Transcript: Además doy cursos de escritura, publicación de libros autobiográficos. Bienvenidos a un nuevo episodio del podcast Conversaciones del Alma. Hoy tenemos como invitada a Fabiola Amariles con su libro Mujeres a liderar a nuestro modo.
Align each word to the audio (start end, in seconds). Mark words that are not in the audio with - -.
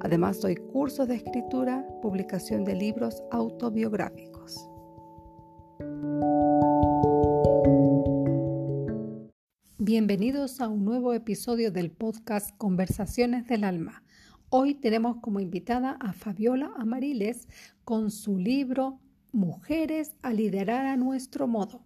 Además 0.00 0.40
doy 0.40 0.54
cursos 0.54 1.08
de 1.08 1.16
escritura, 1.16 1.84
publicación 2.00 2.64
de 2.64 2.76
libros 2.76 3.22
autobiográficos. 3.32 4.68
Bienvenidos 9.78 10.60
a 10.60 10.68
un 10.68 10.84
nuevo 10.84 11.14
episodio 11.14 11.72
del 11.72 11.90
podcast 11.90 12.56
Conversaciones 12.58 13.48
del 13.48 13.64
Alma. 13.64 14.04
Hoy 14.50 14.74
tenemos 14.74 15.16
como 15.20 15.40
invitada 15.40 15.96
a 16.00 16.12
Fabiola 16.12 16.70
Amariles 16.76 17.48
con 17.84 18.10
su 18.10 18.38
libro 18.38 19.00
Mujeres 19.32 20.14
a 20.22 20.32
liderar 20.32 20.86
a 20.86 20.96
nuestro 20.96 21.48
modo. 21.48 21.82